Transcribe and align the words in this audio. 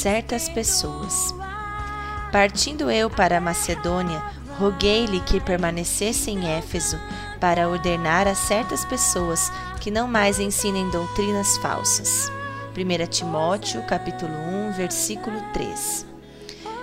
certas 0.00 0.48
pessoas. 0.48 1.34
Partindo 2.32 2.90
eu 2.90 3.10
para 3.10 3.36
a 3.36 3.40
Macedônia, 3.40 4.22
roguei-lhe 4.58 5.20
que 5.20 5.38
permanecesse 5.38 6.30
em 6.30 6.48
Éfeso 6.48 6.98
para 7.38 7.68
ordenar 7.68 8.26
a 8.26 8.34
certas 8.34 8.82
pessoas 8.82 9.52
que 9.78 9.90
não 9.90 10.08
mais 10.08 10.40
ensinem 10.40 10.88
doutrinas 10.88 11.58
falsas. 11.58 12.32
1 12.74 13.06
Timóteo, 13.08 13.82
capítulo 13.82 14.32
1, 14.32 14.72
versículo 14.72 15.38
3. 15.52 16.06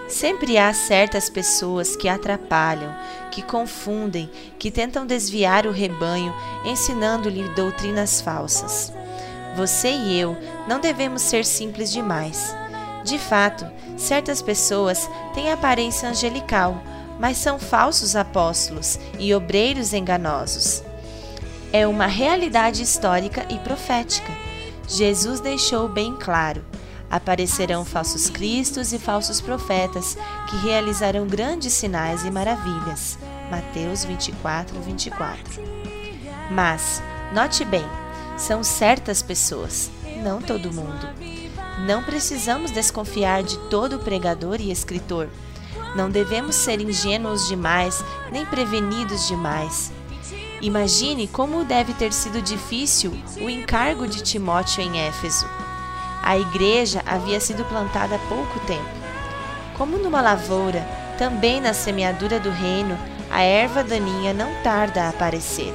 Sempre 0.07 0.59
há 0.59 0.71
certas 0.71 1.27
pessoas 1.27 1.95
que 1.95 2.07
atrapalham, 2.07 2.93
que 3.31 3.41
confundem, 3.41 4.29
que 4.59 4.69
tentam 4.69 5.07
desviar 5.07 5.65
o 5.65 5.71
rebanho, 5.71 6.31
ensinando-lhe 6.63 7.49
doutrinas 7.55 8.21
falsas. 8.21 8.93
Você 9.55 9.89
e 9.89 10.19
eu 10.19 10.37
não 10.67 10.79
devemos 10.79 11.23
ser 11.23 11.43
simples 11.43 11.91
demais. 11.91 12.55
De 13.07 13.17
fato, 13.17 13.65
certas 13.95 14.41
pessoas 14.41 15.09
têm 15.33 15.49
aparência 15.49 16.09
angelical, 16.09 16.83
mas 17.17 17.37
são 17.37 17.57
falsos 17.57 18.17
apóstolos 18.17 18.99
e 19.17 19.33
obreiros 19.33 19.93
enganosos. 19.93 20.83
É 21.71 21.87
uma 21.87 22.05
realidade 22.05 22.83
histórica 22.83 23.45
e 23.49 23.57
profética. 23.59 24.29
Jesus 24.89 25.39
deixou 25.39 25.87
bem 25.87 26.17
claro: 26.19 26.65
aparecerão 27.09 27.85
falsos 27.85 28.29
cristos 28.29 28.91
e 28.91 28.99
falsos 28.99 29.39
profetas 29.39 30.17
que 30.49 30.57
realizarão 30.57 31.25
grandes 31.25 31.71
sinais 31.71 32.25
e 32.25 32.29
maravilhas. 32.29 33.17
Mateus 33.49 34.03
24, 34.03 34.81
24. 34.81 35.63
Mas, 36.51 37.01
note 37.33 37.63
bem, 37.63 37.85
são 38.35 38.65
certas 38.65 39.21
pessoas, 39.21 39.89
não 40.21 40.41
todo 40.41 40.73
mundo. 40.73 41.46
Não 41.85 42.03
precisamos 42.03 42.71
desconfiar 42.71 43.43
de 43.43 43.57
todo 43.69 43.99
pregador 43.99 44.59
e 44.59 44.71
escritor. 44.71 45.29
Não 45.95 46.09
devemos 46.09 46.55
ser 46.55 46.81
ingênuos 46.81 47.47
demais, 47.47 48.03
nem 48.31 48.45
prevenidos 48.45 49.27
demais. 49.27 49.91
Imagine 50.59 51.27
como 51.27 51.63
deve 51.63 51.93
ter 51.93 52.11
sido 52.11 52.41
difícil 52.41 53.13
o 53.39 53.49
encargo 53.49 54.07
de 54.07 54.23
Timóteo 54.23 54.81
em 54.81 54.99
Éfeso. 54.99 55.47
A 56.23 56.37
igreja 56.37 57.03
havia 57.05 57.39
sido 57.39 57.63
plantada 57.65 58.15
há 58.15 58.19
pouco 58.27 58.59
tempo. 58.61 58.89
Como 59.77 59.97
numa 59.97 60.19
lavoura, 60.19 60.81
também 61.17 61.61
na 61.61 61.73
semeadura 61.73 62.39
do 62.39 62.49
reino, 62.49 62.97
a 63.29 63.41
erva 63.43 63.83
daninha 63.83 64.33
não 64.33 64.51
tarda 64.63 65.03
a 65.03 65.09
aparecer. 65.09 65.73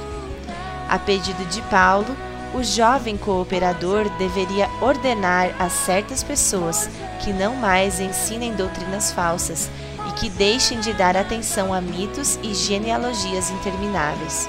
A 0.89 0.99
pedido 0.99 1.45
de 1.45 1.61
Paulo, 1.63 2.15
o 2.53 2.63
jovem 2.63 3.17
cooperador 3.17 4.07
deveria 4.17 4.69
ordenar 4.79 5.55
a 5.59 5.69
certas 5.69 6.23
pessoas 6.23 6.87
que 7.23 7.33
não 7.33 7.55
mais 7.55 7.99
ensinem 7.99 8.53
doutrinas 8.53 9.11
falsas 9.11 9.69
e 10.07 10.11
que 10.13 10.29
deixem 10.29 10.79
de 10.79 10.93
dar 10.93 11.17
atenção 11.17 11.73
a 11.73 11.81
mitos 11.81 12.37
e 12.43 12.53
genealogias 12.53 13.49
intermináveis. 13.49 14.47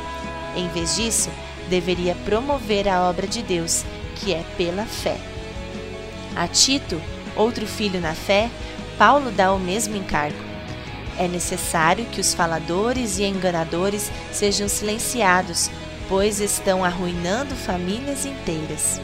Em 0.55 0.69
vez 0.69 0.97
disso, 0.97 1.31
deveria 1.69 2.15
promover 2.27 2.89
a 2.89 3.09
obra 3.09 3.27
de 3.27 3.43
Deus, 3.43 3.85
que 4.17 4.35
é 4.35 4.45
pela 4.57 4.85
fé. 4.85 5.17
A 6.37 6.47
Tito, 6.47 7.01
outro 7.35 7.67
filho 7.67 8.01
na 8.01 8.15
fé, 8.15 8.51
Paulo 8.99 9.31
dá 9.31 9.53
o 9.53 9.59
mesmo 9.59 9.97
encargo. 9.97 10.39
É 11.17 11.27
necessário 11.27 12.05
que 12.07 12.21
os 12.21 12.35
faladores 12.35 13.19
e 13.19 13.25
enganadores 13.25 14.11
sejam 14.33 14.69
silenciados, 14.69 15.71
pois 16.09 16.41
estão 16.41 16.85
arruinando 16.85 17.55
famílias 17.55 18.27
inteiras. 18.27 19.01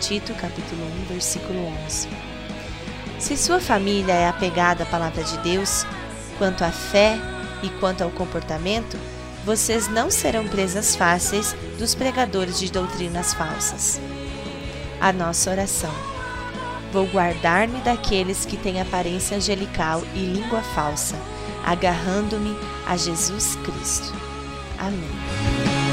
Tito 0.00 0.34
capítulo 0.34 0.82
1, 1.02 1.04
versículo 1.06 1.58
11. 1.86 2.08
Se 3.18 3.36
sua 3.36 3.60
família 3.60 4.12
é 4.12 4.28
apegada 4.28 4.84
à 4.84 4.86
palavra 4.86 5.24
de 5.24 5.38
Deus, 5.38 5.86
quanto 6.38 6.64
à 6.64 6.70
fé 6.70 7.18
e 7.62 7.70
quanto 7.80 8.02
ao 8.02 8.10
comportamento, 8.10 8.98
vocês 9.44 9.88
não 9.88 10.10
serão 10.10 10.46
presas 10.46 10.94
fáceis 10.94 11.54
dos 11.78 11.94
pregadores 11.94 12.58
de 12.58 12.70
doutrinas 12.70 13.32
falsas. 13.32 14.00
A 15.00 15.12
nossa 15.12 15.50
oração. 15.50 15.92
Vou 16.92 17.06
guardar-me 17.06 17.78
daqueles 17.80 18.44
que 18.44 18.56
têm 18.56 18.80
aparência 18.80 19.36
angelical 19.36 20.02
e 20.14 20.18
língua 20.18 20.62
falsa, 20.62 21.16
agarrando-me 21.64 22.56
a 22.86 22.96
Jesus 22.96 23.56
Cristo. 23.56 24.12
Amém. 24.78 25.85